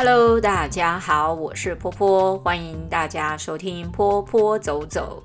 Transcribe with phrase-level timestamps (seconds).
[0.00, 5.20] Hello，大家好，我是波波，欢迎大家收听波波走走。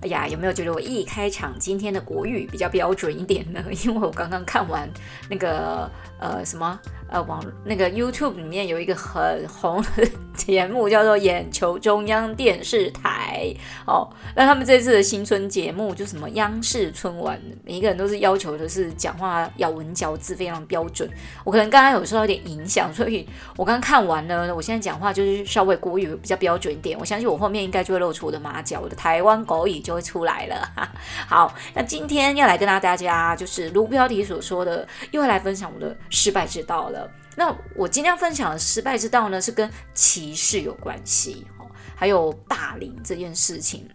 [0.00, 3.62] 哎呀，有没有觉得我一开场今天的国语比较标准一点呢？
[3.84, 4.90] 因为我刚刚看完
[5.30, 5.88] 那个
[6.18, 6.76] 呃什么。
[7.08, 13.54] 呃，网那个 YouTube 里面有一个很红的节目，叫做眼球中央电视台
[13.86, 14.08] 哦。
[14.34, 21.08] 那他们这次的新春节目就什么央视春晚，每一个人都是要求的是讲话咬文嚼字非常标准。
[21.44, 23.26] 我可能刚刚有受到一点影响，所以
[23.56, 26.98] 我刚看完呢，我现在讲话就是稍微国语比较标准一点。
[26.98, 30.56] 我相信我后面应该就会露出我的马脚，我的台湾国语就会出来了。
[30.74, 30.88] 哈，
[31.28, 36.95] 好，那今天要来跟大家就是如标题所说的，又会来分享我的失败之道了。
[37.36, 41.46] 那我今天要分享的失败之道呢，是跟歧视有关系，
[41.94, 43.88] 还有霸凌这件事情。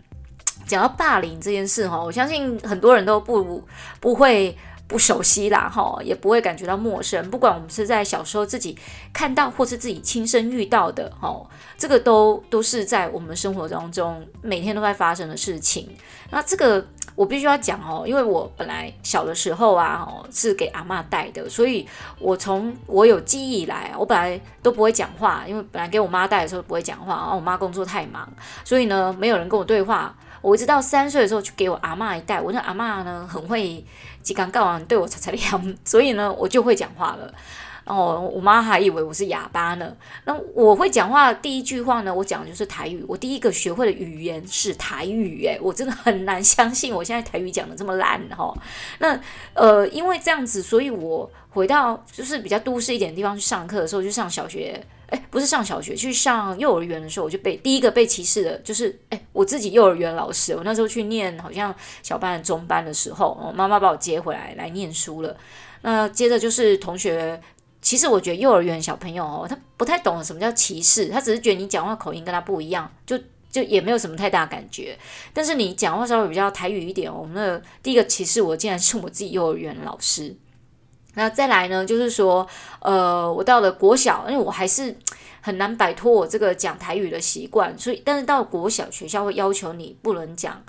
[0.68, 3.62] 讲到霸凌这件事，哈，我相信很多人都不
[4.00, 4.56] 不会
[4.92, 7.32] 不熟悉啦，哈，也不会感觉到陌生。
[7.32, 8.78] 不管我们是在小时候自己
[9.14, 11.42] 看到，或是自己亲身遇到的，哈，
[11.78, 15.90] 这个都都是在我们生活当中每天都在发生的事情。
[16.30, 16.86] 那这个。
[17.14, 21.86] 我必须要讲哦，因为我本来小的时候啊，哦是给阿嬷带的，所以
[22.18, 28.28] 我从我有记忆以来，我本来都不会讲话，因为本来给我妈带的时候不会讲话，然后我妈工作太忙，
[28.64, 30.16] 所以呢没有人跟我对话。
[30.42, 33.86] 我一直到三岁的时候去给我阿嬷一带，我那阿嬷呢很会
[34.24, 37.34] 叽刚告完对我擦擦脸，所以呢我就会讲话了。
[37.84, 39.92] 然后，我妈还以为我是哑巴呢。
[40.26, 43.04] 那我会讲话，第一句话呢，我讲的就是台语。
[43.08, 48.56] 我第一个学会的语言是台语，哎，我真的很难相信我现在台语讲的这么烂哈、
[49.00, 49.20] 那
[49.56, 54.80] 呃，因为这样子，所以我回到就是比较都市一点的地方去上课的时候，就上小学，
[55.12, 60.56] 哎，不是上小学，去上幼儿园的时候，我就被第一个被歧视的，就是哎，我自己幼儿园老师。
[60.56, 65.38] 我那时候去念好像小班、中班的时候，我妈妈把我接回来来念书了。
[65.84, 67.40] 那接着就是同学。
[67.84, 73.18] 其实我觉得幼儿园小朋友哦，他不太懂什么叫歧视，他只是觉得你讲话口音跟他不一样，就
[73.52, 74.96] 就也没有什么太大感觉。
[75.34, 80.36] 但是你讲话稍微比较台语一点哦，我们的第一个歧视我竟然是我自己幼儿园老师。
[81.16, 82.48] 那再来呢，就是说，
[82.80, 84.96] 呃，我到了国小，因为我还是
[85.42, 90.64] 很难摆脱我这个讲台语的习惯，所以但是到国小学校会要求你不能讲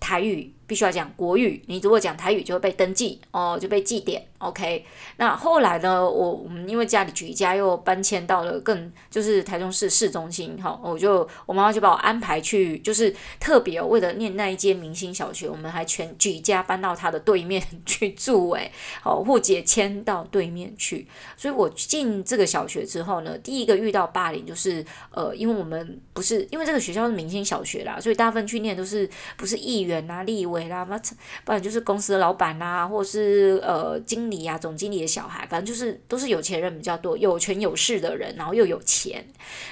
[0.00, 0.52] 台语。
[0.68, 4.26] 必须要讲国语，你如果讲台语就会被登记哦，就被记点。
[4.38, 4.84] OK，
[5.16, 18.70] 那后来呢，我我们因为家里举家又搬迁到了更就是台中市市中心，哈，我就我妈妈就把我安排去，就是特别为了念那一间明星小学，我们还全举家搬到他的对面去住，诶，
[19.00, 21.08] 好，户籍迁到对面去。
[21.38, 29.08] 所以我进这个小学之后呢，第一个遇到霸凌就是，呃，因为我们不是因为这个学校是明星小学啦，所以大部分去念都是
[29.38, 30.66] 不是议员啊、立委。
[30.66, 30.84] 啦，
[31.44, 39.26] 不然就是公司的老板啊，或是呃经理啊、总经理的小孩，反正就是都是有钱人比较多，有权有势的人，然后又有钱。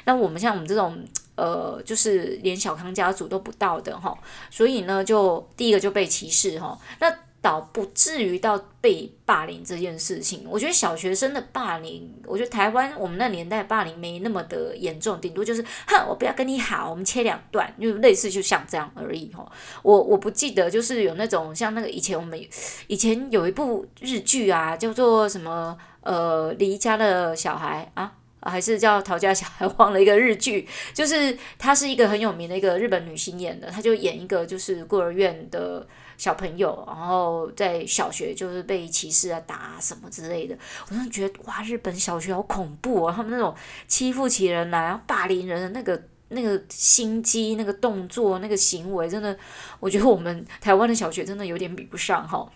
[0.05, 1.03] 那我们像我们这种
[1.37, 4.17] 呃，就是连小康家族都不到的哈，
[4.51, 6.79] 所以呢，就第一个就被歧视哈。
[7.01, 7.13] 那
[7.45, 19.47] 倒不至于到被霸凌这件事情，我觉得小学生的霸凌，我觉得台湾我们那年代霸凌没那么的严重，顶多就是哼，我不要跟你好，我们切两段，就类似就像这样而已哈。
[19.83, 22.41] 我我不记得就是有那种像那个以前我们
[22.87, 35.87] 以前有一部日剧啊，叫做什么呃离家的小孩啊，还是叫逃家小孩， 忘了一个日剧，就是她是一个很有名的一个日本女星演的，她就演一个就是孤儿院的。
[36.17, 40.57] 小朋友，然后在小学就是被歧视啊、打啊什么之类的，
[40.89, 43.13] 我真的觉得哇，日本小学好恐怖哦！
[43.15, 43.55] 他们那种
[43.87, 49.37] 欺负起人来，然后霸凌人的那个那个心机、那个动作、那个行为，真的，
[49.81, 52.51] 我觉得我们台湾的小学真的有点比不上哈。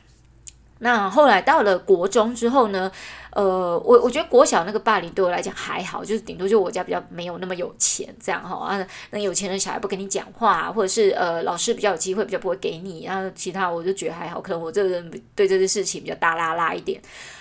[0.81, 2.91] 那后来到了国中之后呢，
[3.33, 17.01] 呃，我我觉得国小那个霸凌对我来讲还好，就是顶多就我家比较没有那么有钱这样哈啊，那有钱的小孩不跟你讲话，或者是呃老师比较有机会，比较不会给你，然后其他我就觉得还好，可能我这个人对这些事情比较大拉拉一点。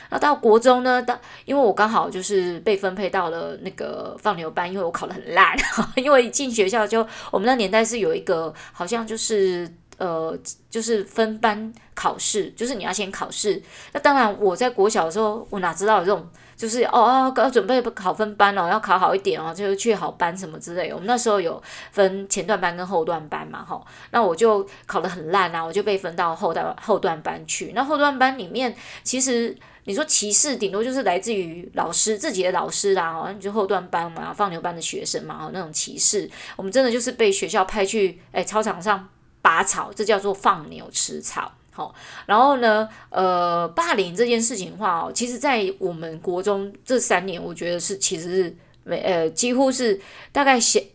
[0.09, 1.15] 那到国中呢，到
[1.45, 5.55] 因为我刚好就是被分配到了那个放牛班，因为我考得很烂，
[5.95, 9.71] 因为进学校就我们那年代是有一个好像就是。
[9.97, 10.37] 呃，
[10.69, 13.61] 就是分班考试，就是你要先考试。
[13.93, 20.93] 那当然，我在国小的时候，我哪知道这种，就是哦哦，要准备考分班哦，要考好一点哦，就是去好班什么之类的。
[20.95, 21.61] 我们那时候有
[21.91, 23.83] 分前段班跟后段班嘛，哈。
[24.11, 27.71] 那我就考得很烂啊，我就被分到后段后段班去。
[27.73, 39.09] 那后段班里面，其实你说歧视，顶多就是来自于老师自己的老师啦，哦，你就后段班嘛，放牛班的学生嘛，那种歧视，我们真的就是被学校派去哎操场上。
[39.47, 41.49] 拔草，这叫做放牛吃草。
[41.71, 41.95] 好，
[42.25, 49.97] 然后呢，呃，霸凌这件事情的话哦，其实，在我们国中这三年，我觉得是其实是没呃几乎是
[50.33, 50.85] 大概写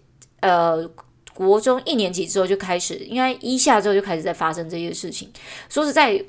[0.41, 0.87] 呃
[1.33, 5.33] 国中一年级之后就开始，应该一下之后就开始在发生这些事情。
[5.71, 6.23] 说实在，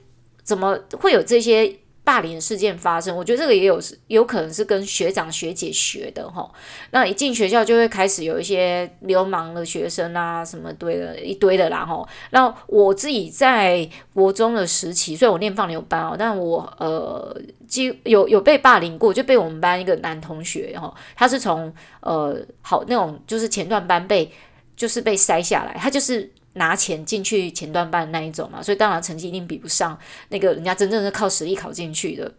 [0.44, 1.78] 怎么会有这些？
[2.04, 6.52] 霸凌事件发生，我觉得这个也有有可能是跟学长学姐学的哈。
[6.92, 12.06] 那一进学校就会开始有一些流氓的学生啊，什么堆的一堆的啦哈。
[12.32, 17.36] 那我自己在国中的时期，虽然我念放牛班哦，但我呃，
[17.68, 24.30] 就有有被霸凌过，就被我们班一个男同学哈，他是从呃好那种就是前段班被
[24.76, 26.32] 就是被筛下来，他就是。
[26.54, 29.98] 拿钱进去前段班那一种嘛，所以当然成绩一定比不上
[30.30, 32.32] 那个人家真正是靠实力考进去的。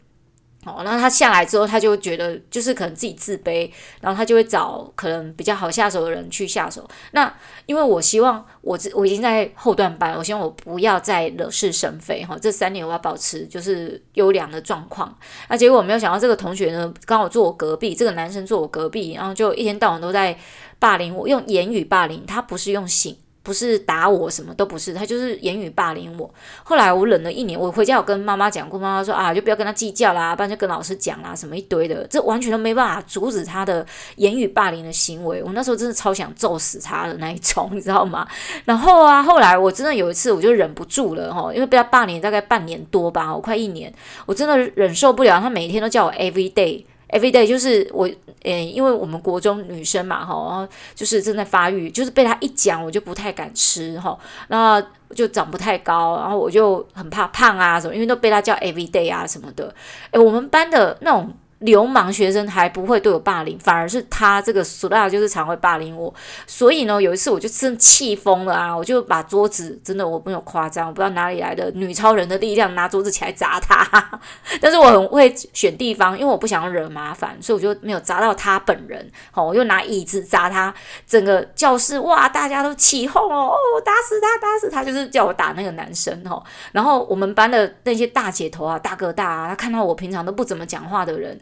[0.66, 3.70] 哦，那他下来之后，他就觉得就是可能自己自卑，
[4.00, 6.88] 然后他就会找可能比较好下手的人去下手。
[7.10, 7.30] 那
[7.66, 12.38] 因为我希望我我已经在后段班，我希望我不要再惹是生非哈。
[12.40, 15.14] 这三年我要保持就是优良的状况。
[15.50, 20.34] 那结果我没有想到这个同学呢，刚好坐我隔壁，这个男生坐我隔壁，然后就一天到晚都在
[20.78, 23.14] 霸凌我，用言语霸凌，他不是用刑。
[23.44, 26.28] 不是打我，什么都不是，他就是言语霸凌我。
[26.62, 33.86] 后来我忍了一年，我回家有跟妈妈讲过，妈妈说啊，就不要跟他计较啦，不然就跟老师讲啦，什么一堆的，这完全都没办法阻止他的
[34.16, 35.42] 言语霸凌的行为。
[35.42, 38.26] 我那时候真的超想揍死他的那一种，你知道吗？
[38.64, 43.92] 然后啊，后来我真的有一次，我就忍不住了哈，因为被他霸凌大概半年多吧，我快一年，
[44.24, 46.82] 我真的忍受不了，他每天都叫我 every day。
[47.14, 48.10] Every day 就是我，
[48.42, 54.18] 诶、因为我们国中女生嘛，哈，然后就是正在发育，就是被他一讲，我就不太敢吃，哈，
[54.48, 54.84] 那
[55.14, 59.72] 就长不太高，然后我就很怕胖啊什么，因为都被他叫 Every day 啊什么的，
[60.10, 61.32] 诶、我们班的那种。
[61.64, 66.12] 流氓学生还不会对我霸凌，反而是他这个苏拉就是常会霸凌我。
[66.46, 68.76] 所以呢，有一次我就真气疯了啊！
[68.76, 74.20] 我就把桌子真的我没有夸张，我不知道哪里来的女超人的力量，拿桌子起来砸他。
[74.60, 79.10] 但是我很会选地方，因为我不想惹麻烦，所以我就没有砸到他本人。
[79.30, 80.74] 好，我又拿椅子砸他，
[81.06, 86.42] 整个教室哇，大家都起哄哦，哦，打死他，打死他，就是叫我打那个男生哦。
[86.72, 91.40] 然后我们班的那些大姐头啊、大哥大啊，他看到我平常都不怎么讲话的人。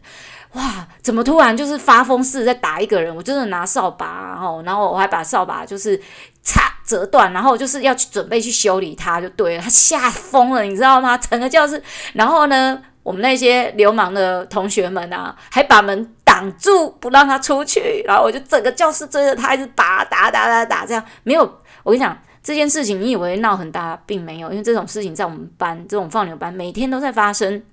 [0.53, 0.87] 哇！
[1.01, 3.13] 怎么突然就是发疯似的在打一个人？
[3.15, 5.99] 我真的拿扫把，然后，然后我还把扫把就是
[6.43, 9.63] 擦折断，然后就是要去准备去修理他，就对了。
[9.63, 11.17] 他吓疯了，你知道吗？
[11.17, 11.81] 整个教室，
[12.13, 18.03] 然后呢，我们那些流氓的同学们啊，还把门挡住，不让他出去。
[18.05, 21.41] 然后我就整个教室追着他，一直打打打打打，这样没有。
[21.81, 27.63] 我跟你讲，这件事情你以为闹很大，并没有，因为这种事情在我们班这种放牛班每天都在发生。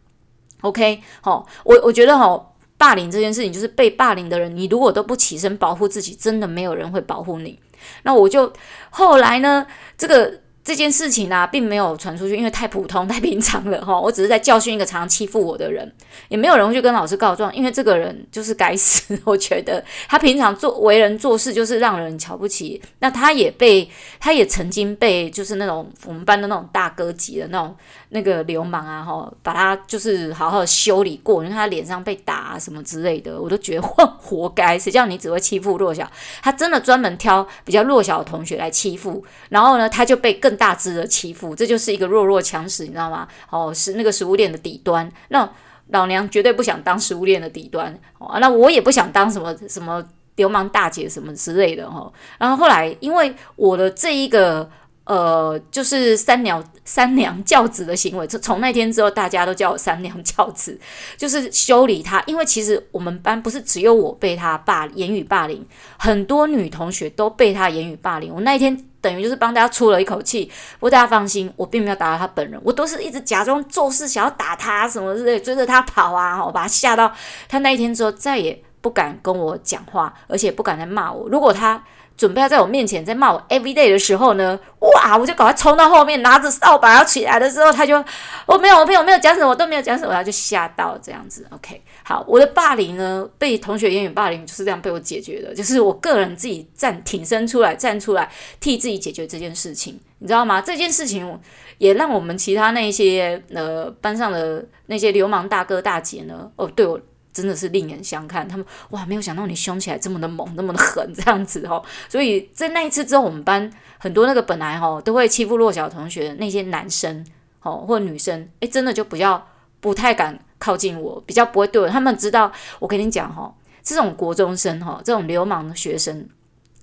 [0.63, 2.47] OK，好，我我觉得哈。
[2.79, 7.61] 霸凌这件事情，就是被霸凌的人，你如果都不起身保护自己，真的没有人会保护你。
[8.05, 8.51] 那我就
[8.89, 9.67] 后来呢，
[9.99, 10.40] 这个。
[10.63, 13.99] 这件事情啊，并没有传出去，因为太普通、太平常了哈。
[14.01, 15.91] 我只是在教训一个常欺负我的人，
[16.29, 19.19] 也没有人会去跟老师告状，因为这个人就是该死。
[19.25, 22.81] 我觉得他平常做为人做事就是让人瞧不起。
[22.99, 23.91] 那他也被，
[24.21, 27.75] 他也曾经被，就是那种我们班的那种大哥级的那种
[28.11, 31.43] 那个流氓啊，哈，把他就是好好修理过。
[31.43, 34.79] 你看他脸上被打啊什么之类的，我都觉得活活该。
[34.79, 36.07] 谁叫你只会欺负弱小？
[36.43, 40.50] 他真的专门挑比较弱小的同学来欺负，然后呢，他就被更。
[40.57, 43.27] 大只的欺负，这就是一个弱肉强食，你知道吗？
[43.51, 45.11] 哦，是那个食物链的底端。
[45.29, 45.49] 那
[45.89, 50.05] 老娘绝对不想当食物链的底端，哦，那我也不想当什么什么
[50.37, 52.13] 流氓大姐什么之类的、哦。
[52.39, 54.71] 然后后来，因为我的这一个。
[55.05, 60.79] 呃，就是三娘三娘教子的行为，从从那天之后，大家都叫我三娘教子，
[61.17, 62.23] 就是修理他。
[62.27, 65.67] 因为其实我们班不是只有我被他霸言语霸凌，
[65.99, 68.33] 很多女同学都被他言语霸凌。
[68.33, 70.45] 我那一天等于就是帮大家出了一口气。
[70.79, 77.13] 不过大家放心，我并没有打到他本人，我都是一直假装做事，想要打他什么之类，追着他跑啊，我把他吓到。
[77.49, 81.29] 他那一天之后再也不敢跟我讲话，而且不敢再骂我。
[81.29, 81.83] 如果他
[82.21, 87.97] 准备要在我面前在骂我 every day 的时候呢，哇，我就赶快冲到后面，拿着扫把要起来的时候，他就
[88.45, 91.47] 我没有，我没有，没有讲什么，我都没有讲什么，他就吓到这样子。
[91.49, 100.61] OK，好，我的霸凌呢，被同学言语霸凌就是这样被我解决的，就是我个人自己站挺身出来，站出来替自己解决这件事情，你知道吗？
[100.61, 101.41] 这件事情
[101.79, 107.01] 也让我们其他那些呃班上的那些流氓大哥大姐呢，哦，对我。
[107.41, 111.83] 真的是另眼相看，他们哇，没有想到你凶起来这么的猛，那么的狠，这样子哦。
[112.09, 117.27] 所以在那一次之后，我们班很多那个本来哈都会欺负弱小同学的那些男生
[117.63, 119.45] 哦或女生，诶，真的就比较
[119.81, 121.89] 不太敢靠近我，比较不会对我。
[121.89, 126.29] 他们知道，我跟你讲哈，这种国中生哈，这种流氓的学生，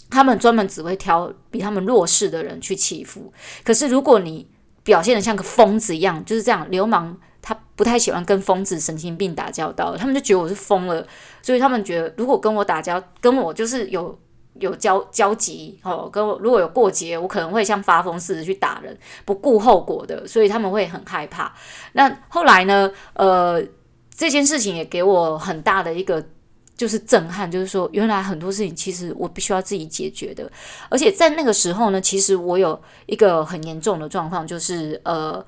[0.10, 3.32] 他们专门只会挑比他们弱势的人去欺负。
[3.64, 4.48] 可是如果你
[4.84, 7.18] 表现得像个疯子一样，就是这样流氓。
[7.48, 11.08] 他不太喜欢跟疯子、神经病打交道，他们就觉得我是疯了，
[11.42, 14.20] 所以他们觉得如果跟我打交，跟我就是有
[14.56, 21.54] 有交交集哦，跟我如果有过节，我可能会像发疯似的去打人，不顾后果的，所以他们会很害怕。
[21.94, 22.92] 那后来呢？
[23.14, 23.64] 呃，
[24.14, 26.22] 这件事情也给我很大的一个。
[26.76, 30.48] 就是震撼，就是说，原来很多事情其实我必须要自己解决的，
[30.90, 35.44] 而且在那个时候呢，其实我有一个很严重的状况，就是呃。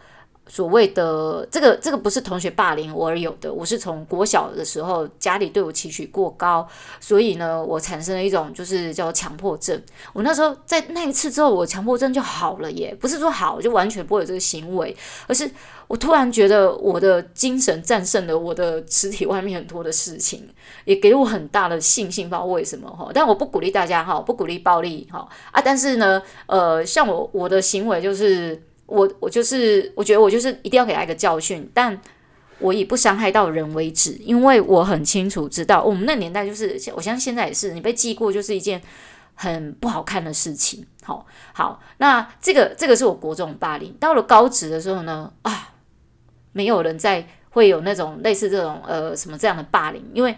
[0.49, 6.67] 所谓的这个这个不是同学霸凌我而有的，我是从国小的时候家里对我期许过高，
[6.99, 9.79] 所以呢，我产生了一种就是叫强迫症。
[10.11, 14.95] 我那时候在那一次之后，我强迫症就好了耶，不是说好就完全不会有这个行为，
[15.27, 15.49] 而是
[15.87, 20.49] 我突然觉得我的精神战胜了我的肢体外面很多的事情，
[20.85, 23.11] 也给我很大的信心，不知道为什么哈。
[23.13, 28.63] 但我不鼓励大家哈，不鼓励暴力哈啊，但是呢，呃，像我我的行为就是。
[28.89, 32.00] 我我就是，我觉得我就是一定要给他一个教训，但
[32.58, 38.81] 我以不伤害到人为止，因为我很清楚知道，我们那年代就是，我相信现在也是，你被记过就是一件
[39.36, 40.86] 很不好看的事情。
[41.03, 45.74] 好，好，那这个这个是我国中霸凌，到了高职的时候呢，啊，
[46.51, 50.36] 没有人再会有那种类似这种呃什么这样的霸凌，因为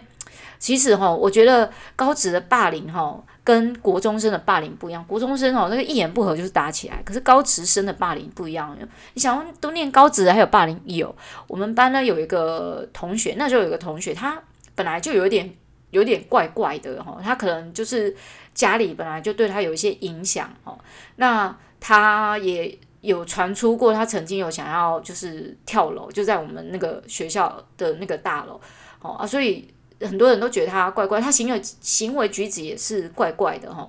[0.58, 3.22] 其实哈，我觉得高职的霸凌哈。
[3.44, 7.02] 跟国中生的霸凌不一样，国中生哦，那个一言不合就是打起来。
[7.04, 8.76] 可是高职生的霸凌不一样，
[9.14, 10.80] 你想要都念高职还有霸凌？
[10.84, 11.12] 有，
[11.48, 14.40] 我们班呢有一个同学，那时候有一个同学，他
[14.76, 15.52] 本来就有点
[15.90, 18.14] 有点怪怪的哈，他可能就是
[18.54, 20.78] 家里本来就对他有一些影响哦。
[21.16, 28.60] 那他也有传出过，他曾经有想要就是跳楼，就在我们那个学校的那个大楼
[29.00, 29.68] 哦啊，所以。
[30.06, 33.88] 很多人都觉得他怪怪，他行为行为举止也是怪怪的哈。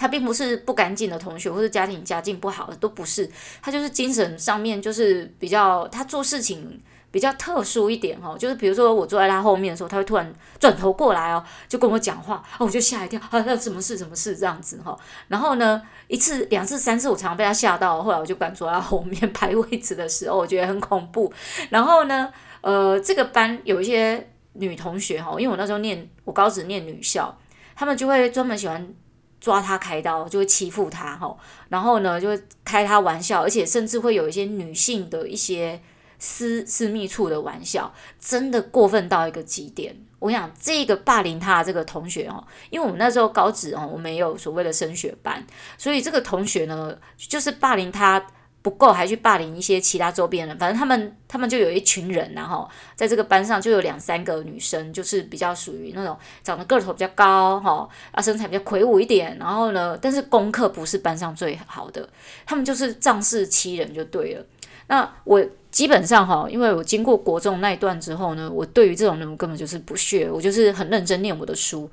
[0.00, 3.28] 他并不是不干净的同学，或者家庭家境不好的，都不是。
[3.60, 6.80] 他就是精神上面就是比较，他做事情
[7.10, 8.36] 比较特殊一点哈。
[8.38, 13.98] 就是比如说我坐在他后面的时候，他会突然转头过来哦，就跟我讲话，哦，我就吓一跳，啊，那什么事？
[13.98, 14.36] 什么事？
[14.36, 14.96] 这样子哈。
[15.26, 18.00] 然后呢，一次、两次、三次，我常常被他吓到。
[18.00, 21.32] 后来我就敢坐在他后面排位置的时候，我觉得很恐怖。
[21.70, 24.30] 然后呢，呃，这个班有一些。
[24.58, 27.36] 女同学哈，因为我那时候念我高职念女校，
[27.74, 28.94] 他们就会专门喜欢
[29.40, 31.36] 抓她开刀，就会欺负她哈，
[31.68, 35.80] 然后呢就会开她玩笑，而且甚至会有一些女性的一些
[36.18, 39.96] 私私密处的玩笑，真的过分到一个极点。
[40.18, 45.46] 我想这个霸凌她的这个同学哦，因为我们那时候高职哦，我们也有所谓的升学班，
[45.76, 48.26] 所以这个同学呢就是霸凌她。
[48.68, 62.06] 不够，还去霸凌一些其他周边人，反正他们他们就有一群人，然后在这个班上就有两三个女生，就是比较属于那种长得个头比较高，哈啊身材比较魁梧一点，然后呢，但是功课不是班上最好的，
[62.44, 64.44] 他们就是仗势欺人就对了。
[64.88, 71.88] 那我基本上哈，因为我经过国中那一段之后呢，我对于这种人我根本就是不屑，我就是很认真念我的书。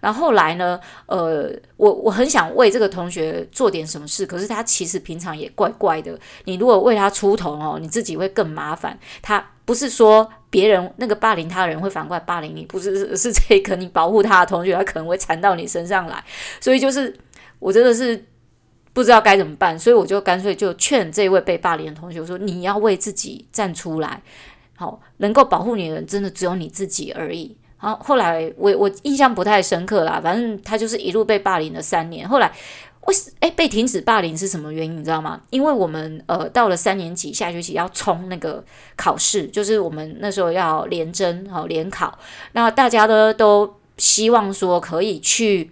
[0.00, 6.18] 然后后来呢，呃，我我很想为这个同学做点什么事，可是他其实平常也怪怪的。
[6.44, 8.98] 你如果为他出头哦，你自己会更麻烦。
[9.20, 16.24] 他不是说别人那个霸凌他的人会反过来霸凌你，不是， 是这个你保护他的同学，他可能会缠到你身上来。
[16.60, 17.14] 所以就是
[17.58, 18.24] 我真的是
[18.94, 24.22] 不知道该怎么办，所以我就干脆就劝这位被霸凌的同学说：你要为自己站出来，
[24.74, 27.54] 好，能够保护你的人真的只有你自己而已。
[27.78, 32.28] 好，后来我我印象不太深刻啦，反正他就是一路被霸凌了三年。
[32.28, 32.52] 后来
[33.06, 34.98] 为什诶被停止霸凌是什么原因？
[34.98, 35.40] 你知道吗？
[35.50, 38.62] 因为我们呃到了三年级下学期要冲那个
[38.96, 42.18] 考试，就是我们那时候要连征好联考，
[42.52, 45.70] 那大家呢都希望说可以去。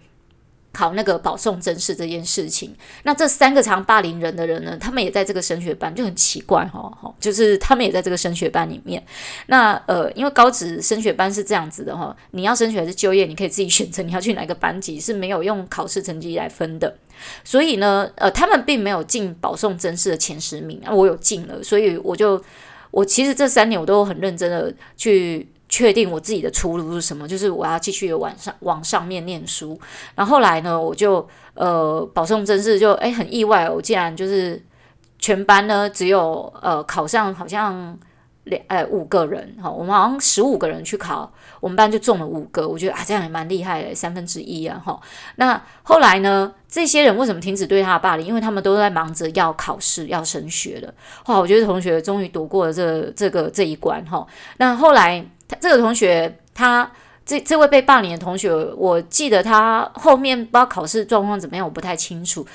[0.76, 9.02] 考那个保送甄试这件事情，那这三个常霸凌人的人呢，他们也在这个升学班，就很奇怪哈，就是他们也在这个升学班里面。
[9.46, 16.94] 那呃，因为高职升学班是这样子的哈，你要升学还是就业，你可以自己选择你要去哪个班级，是没有用考试成绩来分的。
[17.42, 22.38] 所以呢，呃，他们并没有进保送甄试的前十名啊，我有进了，所以我就
[22.90, 25.48] 我其实这三年我都很认真的去。
[25.68, 29.78] 确定我自己的出路是什么，就是我要继续往上往上面念书。
[30.14, 34.62] 然后后来呢，我就呃保送甄试就诶很意外，我竟然就是
[35.18, 37.98] 全班呢只有呃考上好像
[38.44, 45.00] 两呃五个人哈，我们好像十五个人去考，我们班就中了五个，我觉得啊这样也蛮厉害的，三分之一啊哈。
[45.34, 48.24] 那后来呢，这些人为什么停止对他的霸凌？
[48.24, 50.94] 因为他们都在忙着要考试要升学了。
[51.26, 54.24] 哇，我觉得同学终于躲过了这、这个这一关哈。
[54.58, 55.26] 那后来。
[55.48, 56.90] 他这个同学，他
[57.24, 62.46] 这这位被霸凌的同学，我记得他后面不知道考试状况怎么样，我不太清楚。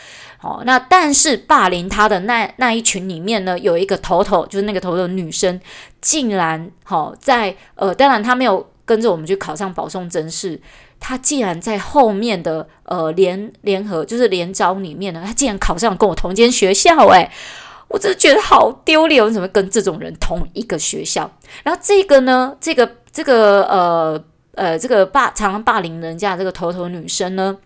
[0.41, 5.59] 哦，那但是霸凌他的那那一群里面呢，有一个头头，就是那个头头的女生，
[6.01, 10.59] 竟然好、哦、在呃，当然他没有跟着我们去考上保送甄试，
[10.99, 17.29] 他竟然在后面的呃联联合就是联招里面呢，他竟然考上跟我同间学校，诶，
[17.91, 21.29] 我真的觉得好丢脸，我怎么跟这种人同一个学校？
[21.63, 24.23] 然后这个呢，这个这个呃。
[24.53, 27.57] 呃，这个霸常常霸凌人家这个头头女生呢，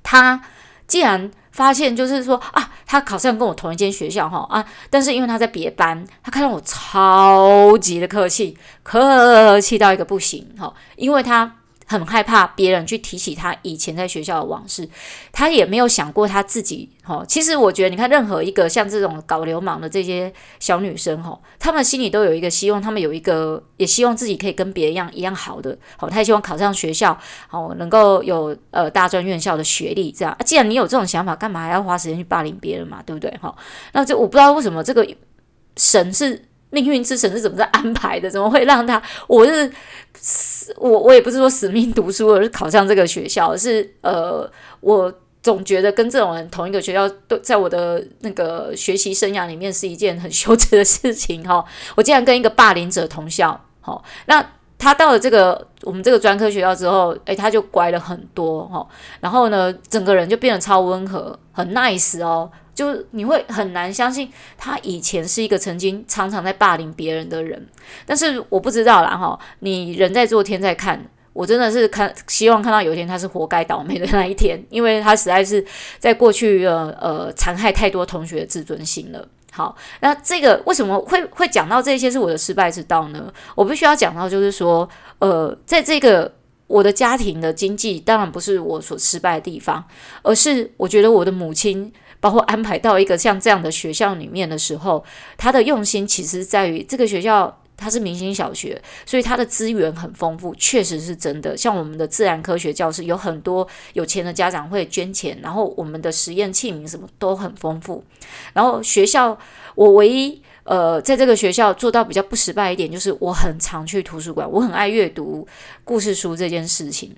[0.00, 0.40] 她
[0.86, 11.56] 既然发现就是说啊，她考上跟我同一间学校哈啊，但是因为她在别班，她看到我超级的客气，客气到一个不行哈，因为她。
[11.86, 14.88] 很害怕别人去提起他以前在学校的往事，
[15.32, 16.88] 他也没有想过他自己。
[17.02, 25.76] 哈，其实我觉得，你看任何一个像这种搞流氓的这些小女生，哈，他们心里都有一个希望，他们有一个也希望自己可以跟别人一样一样好的。
[25.98, 30.10] 好，他也希望考上学校，好，能够有呃大专院校的学历。
[30.10, 33.02] 这样，既然你有这种想法，干嘛还要花时间去霸凌别人嘛？
[33.04, 33.30] 对不对？
[33.42, 33.54] 哈，
[33.92, 35.06] 那这我不知道为什么这个
[35.76, 36.46] 神是。
[36.74, 38.28] 命运之神是怎么在安排的？
[38.28, 39.00] 怎么会让他？
[39.28, 39.72] 我是
[40.76, 43.56] 我，我也不是说死命读书，而是考上这个学校。
[43.56, 44.50] 是呃，
[44.80, 51.64] 我总觉得跟这种人同一个学校，都在我的那个学习生涯里面是一件很 羞耻的事情哈。
[51.94, 54.44] 我竟然跟一个霸凌者同校，好，那
[54.76, 58.86] 他到了这个我们这个专科学校之后，诶，他就乖了很多哈。
[59.20, 62.50] 然后呢，整个人就变得超温和，很 nice 哦。
[62.74, 64.28] 就你会很难相信
[64.58, 67.64] 他以前是一个曾经常常在霸凌别人的人，
[68.04, 71.00] 但是我不知道啦哈，你人在做天在看，
[71.32, 75.64] 我真的是看希望看到有一天他是活该倒霉的那一天，因为他实在是
[75.98, 79.28] 在过去呃呃残害太多同学的自尊心了。
[79.52, 83.32] 好，那这个为什么会会讲到这些是我的失败之道呢？
[83.54, 84.88] 我必须要讲到就是说，
[85.20, 86.34] 呃，在这个
[86.66, 89.84] 我的家庭的经济当然不是我所失败的地方，
[90.22, 91.92] 而是我觉得我的母亲。
[92.24, 95.04] 包括安排到一个像这样的学校里面的时候，
[95.36, 101.54] 他的用心其实在于这个学校它是明星小学，所以它的资源很丰富，确实是真的。
[101.54, 108.02] 像我们的自然科学教室有很多有钱的家长会捐钱，然后我们的实验器皿什么都很丰富。
[108.54, 109.38] 然后学校
[109.74, 115.46] 我唯一呃在这个学校做到比较不失败一点，就是我很常去图书馆，我很爱阅读
[115.84, 117.14] 故事书这件事情。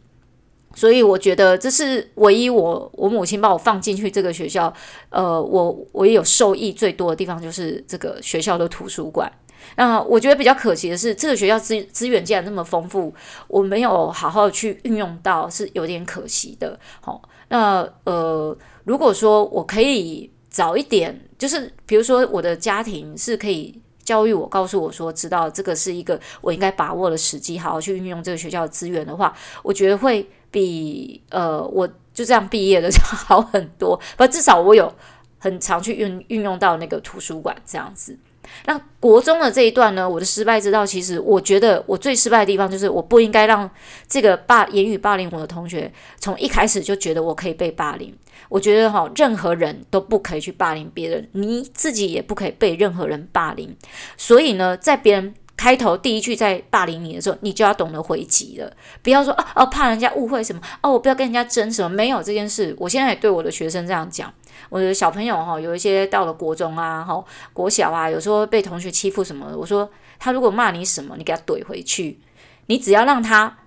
[0.76, 4.72] 所以我觉得这是唯一我我母亲把我放进去这个学校，
[5.08, 9.32] 呃，我我也有受益最多的地方就是这个学校的图书馆。
[9.76, 13.12] 那我觉得比较可惜的是，这个学校资资源既然那么丰富，
[13.48, 16.78] 我没有好好去运用到，是有点可惜的。
[17.00, 23.80] 好，那呃，如果说我可以早一点，就是比如说我的家庭是可以。
[24.06, 30.24] 教育我，告诉我说，知道这个是一个我应该把握的时机，好好去运用这个学校的资源的话，我觉得会
[30.56, 34.00] 比呃我就这样毕业的 好很多。
[34.16, 34.90] 不，至少我有
[35.38, 38.18] 很常去运运用到那个图书馆这样子。
[38.64, 43.68] 那国中的这一段呢，我的失败之道，其实我觉得我最失败的地方就是我不应该让
[44.08, 48.16] 这个霸言语霸凌我的同学从一开始就觉得我可以被霸凌。
[48.48, 53.76] 我觉得哈，任何人都不可以去霸凌别人，你自己也不可以被任何人霸凌。
[54.16, 58.70] 所以呢，在别人开头第一句在霸凌你的时候，你就要懂得回击了，
[59.02, 62.74] 不要说哦哦，怕人家误会什么哦，我不要跟人家争什么，没有这件事。
[62.78, 64.32] 我现在也对我的学生这样讲，
[64.68, 72.18] 我的小朋友哈，有一些到了国中啊，哈，国小啊，有时候被同学欺负什么的，我说他如果骂你什么，你给他怼回去，
[72.66, 73.58] 你只要让他。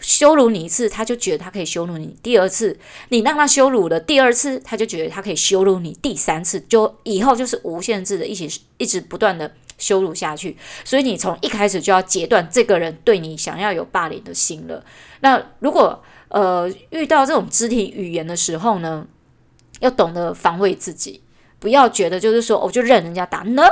[0.00, 2.76] 羞辱你一次，他就觉得他可以羞辱你第二次；
[3.10, 6.58] 你让他羞辱了第二次，他就觉得他可以羞辱你第三次。
[6.62, 10.56] 就以后就是无限制的，一起一直不断的羞辱下去。
[10.84, 14.84] 所以你从一开始就要截断这个人对你想要有霸凌的心了。
[15.20, 19.06] 那如果呃遇到这种肢体语言的时候呢，
[19.80, 21.22] 要懂得防卫自己。
[21.58, 23.64] 不要觉得就是说，我就任人家打，no，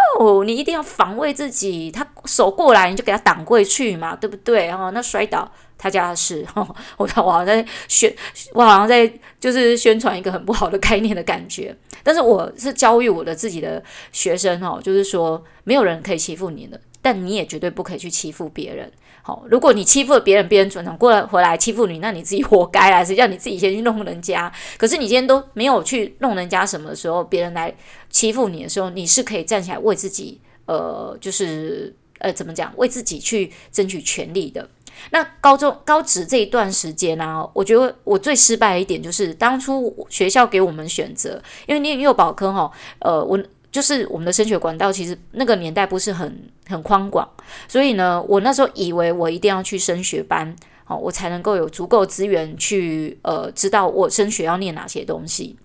[0.42, 1.90] 你一定要防卫自己。
[1.90, 4.70] 他手过来，你就给他挡过去嘛，对不对？
[4.70, 6.46] 哦，那摔倒他家的事。
[6.54, 8.14] 哦、我我好像在宣，
[8.52, 11.76] 我好像在就是宣传一个很不好的概念的感觉。
[12.02, 13.82] 但是我是教育我的自己的
[14.12, 18.90] 学生哦，就是说没有人可以欺负你的，但你也绝对不可以去欺负别人。
[19.22, 23.02] 好，如果你欺负了别人，别人转头过来回来欺负你，那你自己活该啊！
[23.02, 24.52] 谁叫你自己先去弄人家？
[24.76, 27.74] 可是你今天都没有去弄人家什么的时候，别人来
[28.10, 34.68] 欺负你的时候，你是可以站起来为自己，呃，就是呃，怎么讲，为自己去争取权利的。
[35.11, 43.38] 那高中高职这一段时间呢、啊，我觉得我最失败的一点就是当初学校给我们选择，因为念幼保科哈，呃，我。
[43.74, 47.28] 就是我们的升学管道，其实那个年代不是很很宽广，
[47.66, 50.54] 所以呢，我那时候以为我一定要去升学班，
[50.85, 55.57] 好，我才能够有足够资源去呃知道我升学要念哪些东西。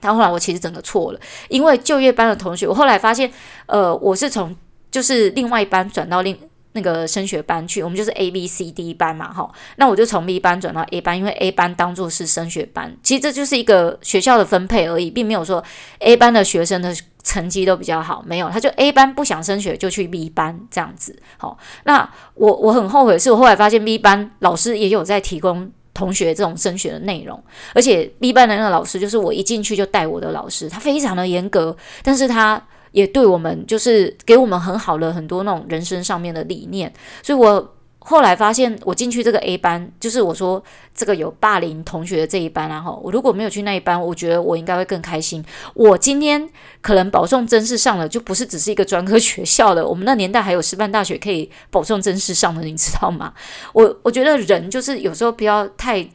[0.00, 3.30] 但后来我其实整个错了，因为就业班的同学，我后来发现，
[3.66, 4.52] 呃，我是从
[4.90, 6.36] 就是另外一班转到另
[6.76, 15.64] 那个升学班去，我们就是 A B C D 班嘛，哈，那我就从 B 班转到 A 班，因为 A 班当做是升学班，其实这就是一个学校的分配而已，并没有说
[15.98, 25.72] A 班的学生的成绩都比较好，没有，他就 A 班不想升学就去 B 班这样子，好，那我我很后悔是，我后来发现 B 班老师也有在提供。
[25.96, 32.62] 同学这种升学的内容，而且 B 班的那个老师就是我一进去就带我的老师，他非常的严格，但是他
[32.96, 37.72] 也对我们就是给我们很好的很多那种人生上面的理念，所以我。
[38.08, 40.62] 后来发现，我进去这个 A 班，就是我说
[40.94, 45.44] 这个有霸凌同学的这一班，然后我如果没有去那一班，我觉得我应该会更开心。
[45.74, 46.48] 我今天
[46.80, 49.82] 可能保送真试上了，就不是只是一个专科学校了。
[49.90, 53.34] 我们那年代还有师范大学可以保送真试上的，你知道吗？
[53.74, 56.08] 我我觉得人就是有时候不要太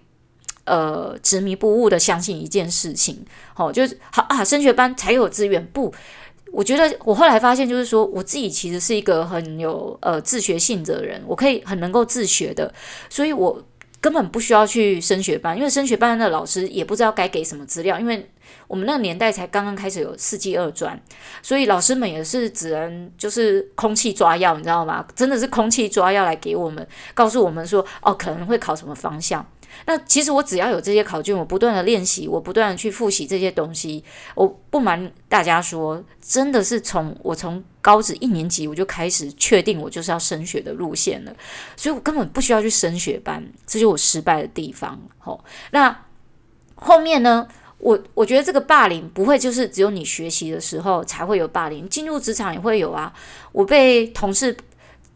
[0.64, 5.94] 呃执迷不悟的相信一件事情，好，就是好啊，升学班才有资源不？
[6.52, 12.72] 我觉得我后来发现，就是说我自己其实是一个很有呃自学性的人，我可以很能够自学的，
[13.10, 13.64] 所以我
[14.00, 18.30] 根本不需要去升学班，因为升学班的老师也不知道该给什么资料，因为
[18.68, 21.00] 我们那个年代才刚刚开始有四技二专，
[21.42, 25.06] 所以老师们也是只能就是空气抓药，你知道吗？
[25.16, 29.46] 真的是空气抓药来给我们，告诉我们说哦，可能会考什么方向。
[29.86, 34.04] 那其实我只要有这些考卷，我不断的练习，我不断的去复习这些东西。
[34.36, 41.36] 我不瞒大家说，真的是从我从高职一年级我就开始确定我就是要升学的路线了，
[41.76, 45.00] 所以我根本不需要去升学班，这就是我失败的地方。
[45.18, 46.06] 吼，那
[46.76, 47.48] 后面呢？
[47.78, 53.12] 我我觉得这个霸凌不会就是只有你学习的时候才会有霸凌，进入职场也会有啊。
[53.52, 54.56] 我被同事。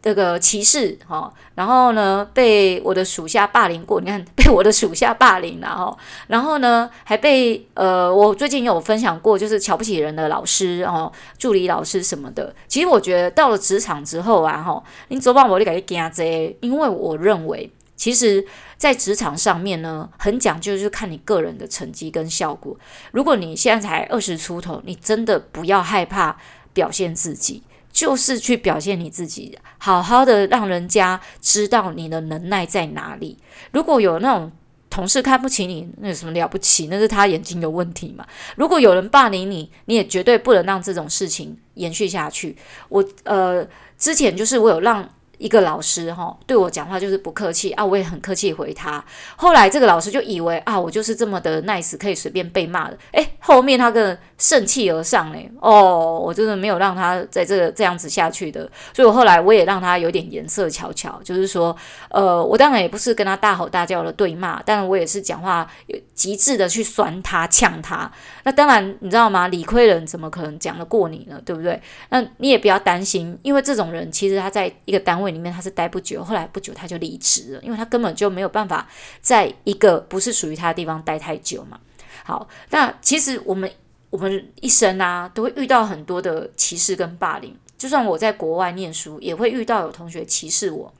[0.06, 12.54] 这个歧视哈，然后呢，被我的属下霸凌过，你看 被我的属下霸凌了哈，然后呢还被呃，我最近有分享过，就是瞧不起人的老师哦，助理老师什么的。
[12.68, 22.76] 其实我觉得到了职场之后啊哈，你走吧，我就感觉惊这，因为我认为其实在职场上面呢，很讲究就是看你个人的成绩跟效果。
[23.10, 26.36] 如果你现在才二十出头，你真的不要害怕
[26.72, 27.64] 表现自己。
[27.96, 33.38] 就是去表现你自己，好好的让人家知道你的能耐在哪里。
[33.72, 34.52] 如果有那种
[34.90, 36.88] 同事看不起你，那有什么了不起？
[36.90, 38.26] 那是他眼睛有问题嘛。
[38.56, 42.54] 如果有人霸凌你，你也绝对不能让这种事情延续下去。
[42.90, 45.08] 我呃，之前就是我有让。
[45.38, 49.04] 一个老师哈对我讲话就是不客气啊，我也很客气回他。
[49.36, 52.96] 后来这个老师就以为啊，我就是这么的 nice，可以随便被骂的。
[53.12, 55.48] 诶，后面他更盛气而上嘞。
[55.60, 58.68] 哦，我真的没有让他在这个这样子下去的。
[58.92, 61.76] 所以我后来我也让他有点颜色瞧瞧，就是说，
[62.10, 68.10] 呃，我当然也不是跟他大吼大叫的对骂，但我也是讲话有极致的去酸他、呛他。
[68.42, 69.46] 那当然你知道吗？
[69.48, 71.40] 理亏人怎么可能讲得过你呢？
[71.44, 71.80] 对不对？
[72.08, 75.26] 那你也不要担心，因为这种人其实他在一个单位。
[75.36, 78.88] 里面他是待不久，后来不久他就离职了，因为他根本就没有办法
[79.20, 81.78] 在一个不是属于他的地方待太久嘛。
[82.24, 83.70] 好，那其实我们
[84.16, 90.90] 我们一生啊都会遇到很多的歧视跟霸凌，就算我在国外念书，也会遇到有同学歧视我。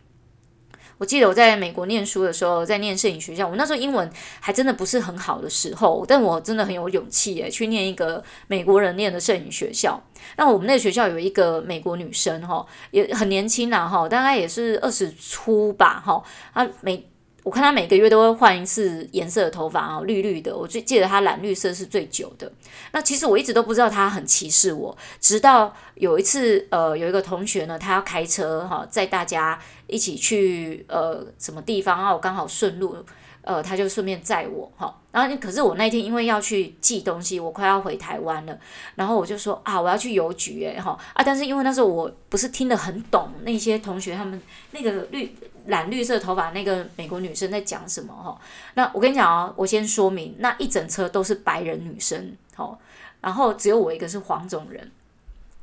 [0.99, 9.99] 我记得我在美国念书的时候，在念摄影学校，我那时候英文还真的不是很好的时候，但我真的很有勇气诶，去念一个美国人念的摄影学校。
[10.37, 17.09] 那我们那个学校有一个美国女生哈，也很年轻呐哈，大概也是二十出吧哈，她每。
[17.47, 20.57] 我看他每个月都会换一次颜色的头发啊，绿绿的。
[20.57, 22.51] 我最记得他蓝绿色是最久的。
[22.91, 29.57] 那其实我一直都不知道他很歧视我，直到有一次，呃，有一个同学呢，他要开车哈，载大家
[29.87, 32.97] 一起去呃什么地方啊，我刚好顺路。
[33.43, 38.59] 呃，他就顺便载我哈，然后可是我那天因为要去寄东西，我快要回台湾了，
[38.97, 45.33] 然后我就说啊，我要去邮局诶哈啊，但是因为那时候我不是听得很懂那些同学他们那个绿
[45.67, 48.41] 染绿色头发那个美国女生在讲什么哈，
[48.75, 52.79] 那我跟你讲哦，我先说明，那一整车都是白人女生，好，
[53.21, 54.91] 然后只有我一个是黄种人，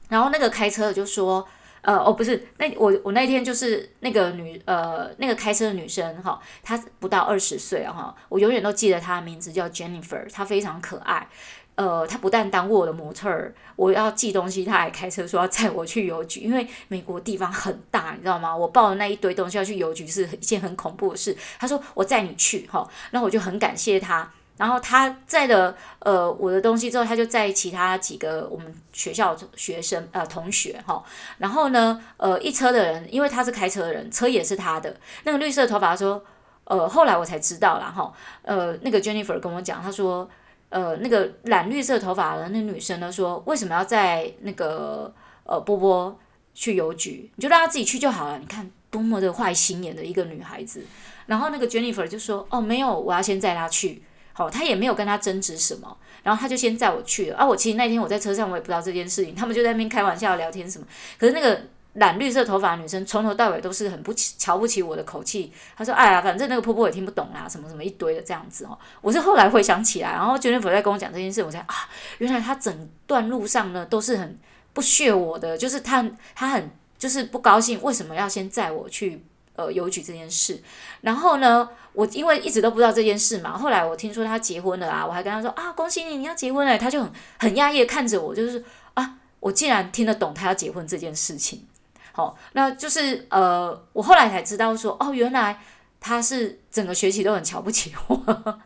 [0.10, 1.48] 然后那个开车的就说。
[1.84, 11.28] 呃哦不是，那我我那天就是那个女呃那个开车的女生哈，她不到二十岁哈，我永远都记得她的名字叫 Jennifer，她非常可爱，
[11.76, 18.56] 呃他不但当过我的模特儿，我要寄东西，他还开车说要载我去邮局，因为美国地方很大，你知道吗？
[18.56, 24.30] 我抱的那一堆东西要去邮局是一件很恐怖的事，他说我载你去哈，那我就很感谢他。
[24.56, 31.04] 然后他载了呃我的东西之后，他就载其他几个我们学校学生呃同学哈。
[31.40, 34.96] 然后呢呃一车的人，因为他是开车的人，车也是他的。
[35.24, 36.24] 那个绿色头发说
[36.66, 40.30] ：“呃，后来我才知道了哈，呃，那个 Jennifer 跟我讲，他说，
[40.74, 46.20] 呃，那个染绿色头发的那女生呢，说为什么要在那个呃波波
[46.56, 48.40] 去邮局，你就让她自己去就好了。
[48.40, 50.84] 你看多么的坏心眼的一个女孩子。
[51.28, 54.02] 然后那个 Jennifer 就说，哦，没有，我要先载她去。
[54.34, 57.38] 好，她也没有跟她争执什么，然后她就先载我去了。
[57.38, 60.88] 啊，我其实那天我在车上，我也不知道这件事情，他们就在那边开玩笑聊天什么。
[61.20, 61.62] 可是那个。
[61.94, 65.54] 染绿色头发的女生从头到尾都是很不起瞧不起我的口气。
[65.78, 74.40] 她说：“哎呀，反正那个婆婆也听不懂啦，什么什么一堆的这样子哦。”我是后来回想起来，然后 Jennifer 在跟我讲这件事，我才啊，原来她整段路上呢都是很
[74.74, 76.04] 不屑我的，就是她
[76.34, 79.24] 她很就是不高兴，为什么要先载我去
[79.56, 80.60] 呃邮局这件事。
[81.02, 86.76] 然后呢，我因为一直都不知道这件事嘛，后来我听说她结婚了啊，我还跟她说啊，恭喜你，你要结婚了。
[86.76, 88.64] 她就很很讶异的看着我，就是
[88.96, 91.68] 啊，我竟然听得懂她要结婚这件事情。
[92.14, 95.60] 好，那就是呃，我后来才知道说，哦，原来
[96.00, 98.60] 他是整个学期都很瞧不起我。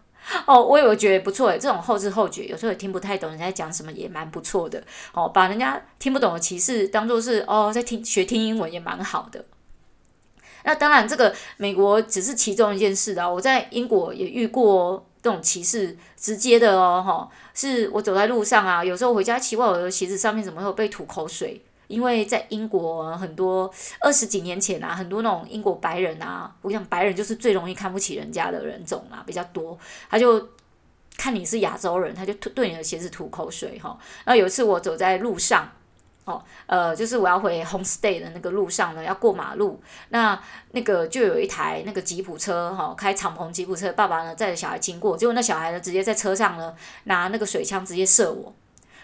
[0.45, 4.83] 哦，我有觉得不错诶，这种后知后觉，有时候也听不太懂人家讲什么，也蛮不错的。
[5.13, 9.45] 哦，把人家听不懂的歧视当做是哦，在听学听英文也蛮好的。
[10.65, 13.29] 那当然，这个美国只是其中一件事啊。
[13.29, 21.63] 我在英国也遇过这种歧视，直接的哦，哈、哦，是我走在路上啊，有时候回家奇怪我的鞋子上面怎么会有被吐口水。
[21.87, 23.71] 因为在英国很多
[24.01, 29.77] 二十几年前啊，很多那种英国白人啊，我想白人就是最容易看不起人家的人种啊，比较多。
[30.09, 30.49] 他就
[31.17, 33.97] 看你是亚洲人，他就对你的鞋子吐口水哈。
[34.25, 35.71] 然后有一次我走在路上，
[36.25, 40.37] 哦，呃，就是我要回 homestay 的那个路上呢，要过马路，那
[40.71, 48.53] 那个就有一台那个吉普车哈，开敞篷吉普车，爸爸呢载着小孩经过，结果那小孩呢直接在车上呢拿那个水枪直接射我。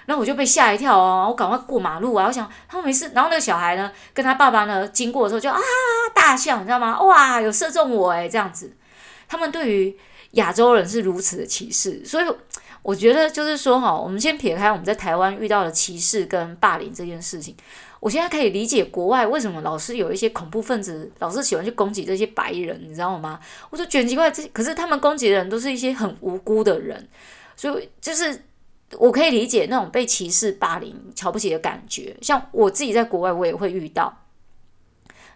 [0.06, 2.28] 然后我就被吓一跳哦，我赶快过马路啊！
[2.28, 5.58] 我想他们没事，然后那个小孩呢，跟他爸爸呢经过的时候就啊
[6.14, 7.02] 大笑，你知道吗？
[7.02, 8.76] 哇，有射中我诶，这样子。
[9.30, 9.98] 他们对于
[10.32, 12.26] 亚洲人是如此的歧视，所以
[12.82, 17.56] 我觉得就是说哈，我们先撇开我们在台湾遇到的歧视跟霸凌这件事情，
[18.02, 23.40] 我现在可以理解国外为什么老是有一些恐怖分子老是喜欢去攻击这些白人，你知道吗？
[23.70, 27.08] 我就觉得奇怪，这可是他们攻击的人都是一些很无辜的人，
[27.56, 28.44] 所以就是。
[29.00, 34.18] 我可以理解那种被歧视、霸凌、瞧不起的感觉，像我自己在国外，我也会遇到。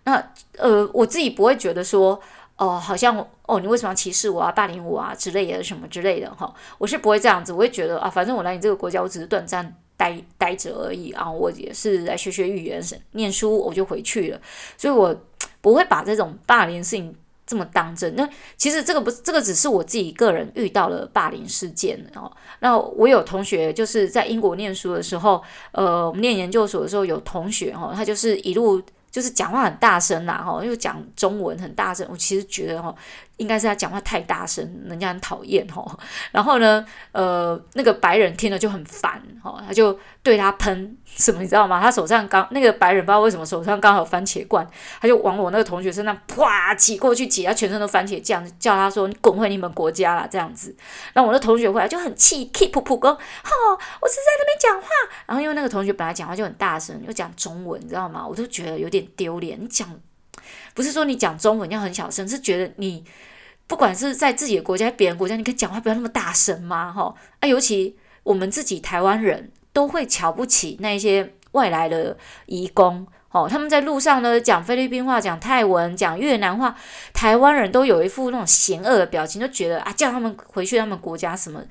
[0.03, 2.19] 那呃，我自己不会觉得说，
[2.55, 14.41] 哦、好像哦，你为什么要歧视我啊、霸凌我啊之类的什么之类的哈，我是不会这样子，我会觉得啊，反正我来你这个国家，我只是短暂待待着而已啊，我也是来学学语言、念书，我就回去了，
[14.77, 15.15] 所以我
[15.61, 17.15] 不会把这种霸凌事情。
[17.47, 18.13] 这么当真？
[18.15, 22.29] 那其实这个不是，这个只是我自己个人遇到了霸凌事件哦。
[22.59, 32.07] 那我有同学就是在英国念书的时候，呃，我们念研究所的时候有同学哈，他就是一路就是讲话很大声呐哈，又讲中文很大声。
[32.09, 32.93] 我其实觉得哈。
[33.37, 35.87] 应该是他讲话太大声，人家很讨厌吼。
[36.31, 41.79] 然后呢，呃，那个白人听了就很烦吼，他就对他喷什么，你知道吗？
[41.79, 44.67] 他手上刚那个白人不知道为什么手上刚好有番茄罐，
[44.99, 50.75] 他就往我那个同学身上啪挤过去，挤他全身都番茄酱，叫他说：“你滚回你们国家啦！”这样子。
[51.13, 53.51] 然后我那同学回来就很气，keep 噗噗哥，哈，
[54.01, 54.87] 我是在那边讲话。
[55.27, 58.25] 然后因为那个同学本来讲话就很大声，又讲中文，你知道吗？
[58.27, 59.57] 我都觉得有点丢脸。
[59.61, 59.99] 你讲。
[60.73, 63.03] 不是说你讲中文要很小声，是觉得你
[63.65, 66.93] 不管是在自己的国家、别人国家，你可以讲话不要那么大声吗？
[66.93, 76.77] 哈啊，尤其我们自己台湾人都会瞧不起那些外来的移工，哦，他们在路上呢讲菲律宾话、讲泰文、讲越南话，
[77.11, 81.61] 台湾人都有一副那种嫌恶的表情，就觉得啊，叫他们回去他们国家什么。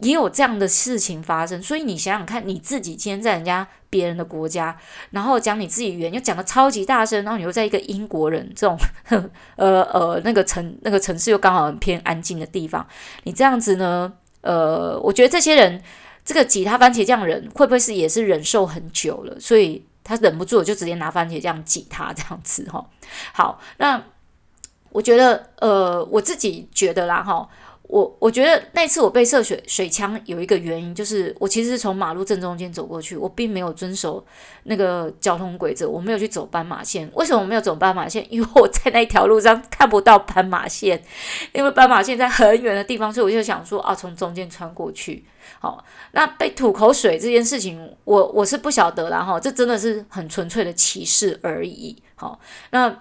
[0.00, 4.76] 也有这样的事情发生，所以你想想看，你自己今天在人家别人的国家，
[5.10, 8.78] 然后讲你自己语言又讲得超级大声，然后你又在一个英国人这种
[9.56, 12.86] 呃呃那个城那个城市又刚好很偏安静的地方，
[13.24, 15.82] 你这样子呢，呃，我觉得这些人
[16.24, 22.86] 这个挤他番茄酱人会不会是也是忍受很久了，所以他忍不住就直接拿番茄酱挤他这样子哈。
[23.32, 24.00] 好，那
[24.90, 27.48] 我觉得呃我自己觉得啦哈。
[27.88, 34.22] 我我觉得那次我被射水水枪有一个原因，就是我其实是从马路正中间走过去，我并没有遵守
[34.64, 37.10] 那个交通规则，我没有去走斑马线。
[37.14, 38.26] 为什么我没有走斑马线？
[38.28, 41.02] 因为我在那条路上看不到斑马线，
[41.54, 45.24] 因为斑马线在很远的地方，所以我就想说啊，从中间穿过去。
[45.58, 51.96] 好，那被吐口水这件事情，我我是不晓得啦哈，这真的是很纯粹的歧视而已。
[52.16, 52.38] 好，
[52.70, 52.94] 那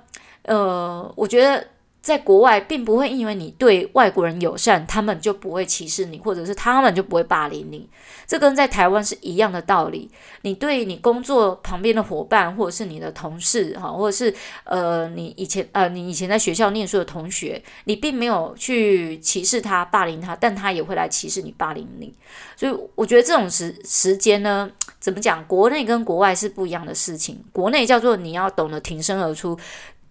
[0.44, 1.68] 呃，我觉得。
[2.08, 7.86] 在国外，并不会因为你对外国人友善，他们就不会歧视你，或者是他们就不会霸凌你。
[8.26, 10.10] 这跟在台湾是一样的道理。
[10.44, 22.14] 你对你工作旁边的伙伴，或者是你的同事，哈，或者是呃，你以前呃，你以前在学校念书的同学，你并没有去歧视他、霸凌他，但他也会来歧视你、霸凌你。
[22.56, 24.70] 所以我觉得这种时时间呢，
[25.02, 25.44] 怎么讲？
[25.46, 27.44] 国内跟国外是不一样的事情。
[27.52, 29.58] 国内叫做你要懂得挺身而出，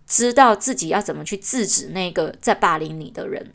[0.06, 3.52] 知道自己要怎么去制止那个在霸凌你的人。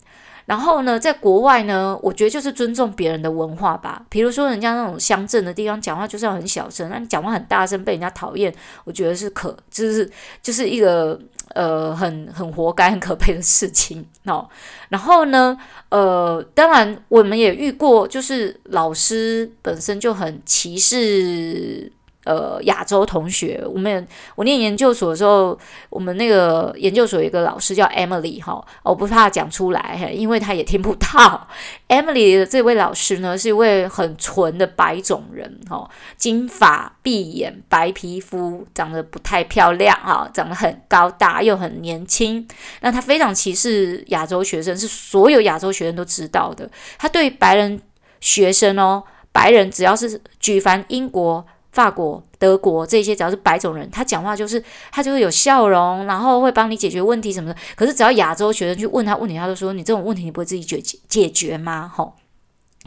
[0.48, 4.04] 然后呢，在国外呢，我觉得就是尊重别人的文化吧。
[4.10, 10.10] 比如说，人家那种乡镇的地方讲话就是要很小声，那你讲话很大声被人家讨厌，我觉得是可就是
[10.42, 11.18] 就是一个
[11.54, 14.50] 呃很很活该、很可悲的事情哦。
[14.90, 15.58] 然后呢，
[15.90, 21.90] 呃，当然我们也遇过，就是老师本身就很歧视。
[22.24, 25.58] 呃，亚洲同学，我们我念研究所的时候，
[25.90, 31.48] 我们那个研究所有一个老师叫 Emily 哈，我不怕讲出来，因为他也听不到。
[31.90, 42.48] Emily 的这位老师呢，是一位很纯的白种人哈，金发碧眼，白皮肤，长得不太漂亮哈，长得很高大又很年轻。
[42.82, 46.70] 那他非常歧视亚洲学生，是所有亚洲学生都知道的。
[47.00, 47.82] 他对白人
[48.20, 51.44] 学生哦，白人只要是举凡英国。
[51.72, 57.60] 法国、德国这些只要是白种人，他讲话就是他就会有笑容，然后会帮你解决问题什么的。
[57.76, 62.14] 可是只要亚洲学生去问他问题，他就说：“你这种问题你不会自己解决解决吗？”吼，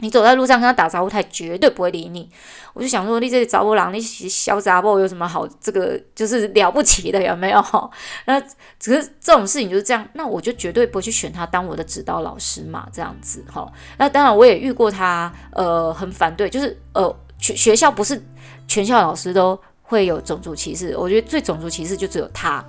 [0.01, 2.29] 你走在路上跟他打招呼，他绝对不会理你。
[2.75, 5.47] 我就想说，你这个查某人，你小杂货有什么好？
[5.59, 7.63] 这个就是了不起的，有没有？
[8.27, 8.39] 那
[8.79, 13.67] 只是这种事情就是这样，那我就绝对不会去选他当我的指导老师嘛，这样子哈。
[13.97, 18.21] 那当然我也遇过他，呃，很反对，就是呃，学学校不是。
[18.67, 22.63] 全校老师都会有种族歧视，我觉得最种族歧视就只有他。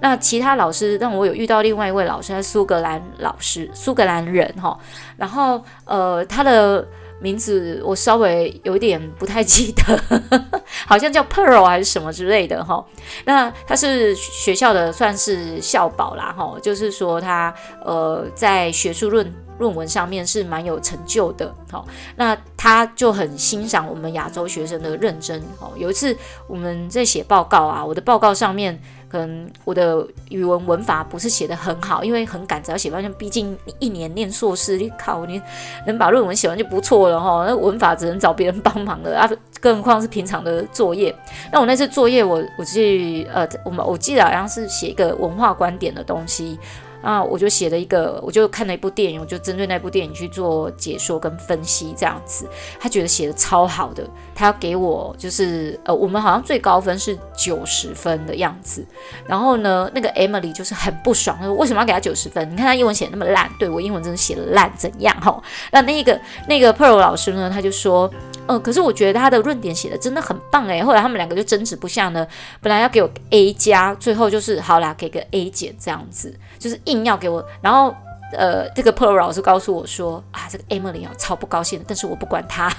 [0.00, 4.78] 那其他老师，但我有遇到另外一位老师，他是苏格兰老师，苏格兰人哈。
[5.16, 6.86] 然后呃，他的
[7.20, 10.00] 名字我稍微有点不太记得，
[10.86, 12.82] 好像叫 Pearl 还是什么之类的哈。
[13.26, 17.52] 那他是学校的算是校宝啦哈，就是说他
[17.84, 19.30] 呃在学术论。
[19.60, 26.16] 论文上面是蛮有成就的，好，那他就很欣赏我们亚洲学生的认真，哦，有一次
[26.48, 35.40] 我们在写报告啊，我的报告上面可能我的语文文法不是写得很好，因为很赶，只要写完，毕竟一年念硕士，你靠，你
[35.86, 39.28] 能把论文写完就不错了哈，那文法只能找别人帮忙了啊，
[39.60, 41.14] 更何况是平常的作业。
[41.52, 46.58] 那我那次作业我，我我去呃，我们我记得好像是写一个文化观点的东西。
[47.02, 52.48] 啊，我就写了一个，我就看了一部电影，我就针对那部电影去做解说跟分析，这样子。
[52.78, 58.84] 他觉得写的超好的，他要给我就是呃，我们好像最高分是九十分的样子。
[59.26, 62.50] 然后呢，那个 Emily 就是很不爽，为什么要给他九十分？
[62.50, 65.42] 你看他英文写那么烂，对，我英文真的写的烂，怎样哈？
[65.72, 68.10] 那那个那个 Pearl 老师呢，他就说。
[68.46, 70.82] 呃，可是我觉得他的论点写的真的很棒诶。
[70.82, 72.26] 后来他们两个就争执不下呢，
[72.60, 77.44] 本来要给我 A 加，最后就是好啦，给个 A 减这样子，就是硬要给我。
[77.60, 77.92] 然后
[78.36, 82.70] 呃，这个 pro 老师告诉我说啊，这个 Emily 啊超不高兴，但是我不管他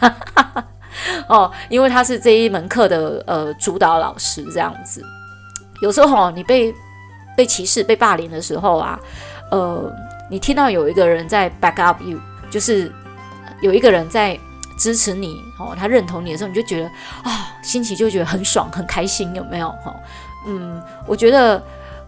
[1.27, 5.03] 哦，因为他是这一门课的呃主导老师这样子。
[5.81, 6.73] 有时候你被
[7.35, 8.97] 被歧视、被霸凌的时候啊，
[9.49, 9.91] 呃，
[10.29, 12.17] 你听到有一个人在 back up you，
[12.49, 12.89] 就是
[13.61, 14.39] 有一个人在。
[14.77, 16.85] 支持你哦，他认同你的时候，你就觉得
[17.21, 19.69] 啊、哦，心情就觉得很爽、很开心，有没有？
[19.83, 19.93] 哈，
[20.47, 21.61] 嗯，我觉得，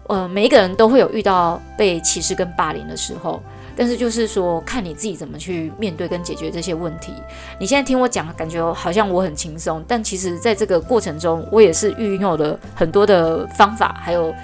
[0.08, 3.42] 呃，每一个人都会有遇到被歧视跟霸凌的时候，
[3.76, 7.12] 但是就是说，看你自己怎么去面对跟解决这些问题。
[7.58, 14.34] 你现在听我讲，感觉好像我很轻松，但其实在这个过程中，我也是运用了很多的方法，还有。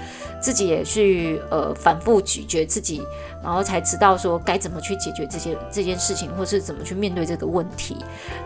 [0.41, 2.99] 自己也去呃反复咀嚼自己，
[3.43, 7.95] 然后才知道说该怎么去解决这些这件事情，或是怎么去面对这个问题。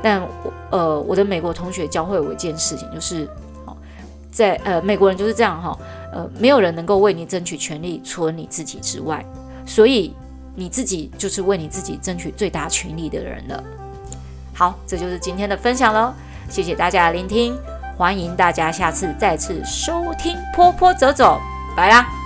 [0.01, 3.25] 但我呃我的美国同学教会我一件事情，就是，
[4.35, 5.77] 在呃美国人就是这样哈，
[6.11, 9.23] 呃没有人能够为你争取权利，除了你自己之外，
[9.65, 10.13] 所以
[10.55, 13.63] 你自己就是为你自己争取最大权利的人了。
[14.53, 16.13] 好，这就是今天的分享喽，
[16.49, 17.57] 谢谢大家的聆听，
[17.97, 21.39] 欢迎大家下次再次收听波波走走。
[21.77, 22.24] 拜啦！